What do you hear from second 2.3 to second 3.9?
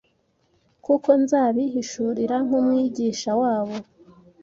nk’Umwigisha wabo.”